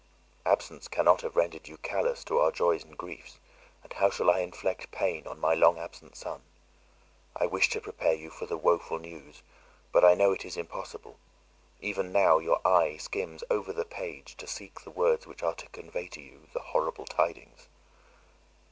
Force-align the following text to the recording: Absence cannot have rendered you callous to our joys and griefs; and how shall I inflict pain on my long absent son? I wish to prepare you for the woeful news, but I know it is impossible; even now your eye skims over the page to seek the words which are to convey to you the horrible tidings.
Absence 0.47 0.87
cannot 0.87 1.21
have 1.21 1.35
rendered 1.35 1.67
you 1.67 1.77
callous 1.77 2.23
to 2.23 2.39
our 2.39 2.51
joys 2.51 2.83
and 2.83 2.97
griefs; 2.97 3.37
and 3.83 3.93
how 3.93 4.09
shall 4.09 4.31
I 4.31 4.39
inflict 4.39 4.89
pain 4.89 5.27
on 5.27 5.39
my 5.39 5.53
long 5.53 5.77
absent 5.77 6.15
son? 6.15 6.41
I 7.35 7.45
wish 7.45 7.69
to 7.69 7.81
prepare 7.81 8.15
you 8.15 8.31
for 8.31 8.47
the 8.47 8.57
woeful 8.57 8.97
news, 8.97 9.43
but 9.91 10.03
I 10.03 10.15
know 10.15 10.31
it 10.31 10.43
is 10.43 10.57
impossible; 10.57 11.19
even 11.81 12.11
now 12.11 12.39
your 12.39 12.67
eye 12.67 12.97
skims 12.97 13.43
over 13.51 13.71
the 13.71 13.85
page 13.85 14.35
to 14.37 14.47
seek 14.47 14.81
the 14.81 14.89
words 14.89 15.27
which 15.27 15.43
are 15.43 15.53
to 15.53 15.69
convey 15.69 16.07
to 16.07 16.19
you 16.19 16.47
the 16.51 16.61
horrible 16.61 17.05
tidings. 17.05 17.67